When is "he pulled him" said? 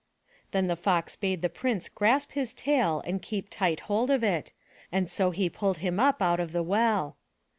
5.29-5.99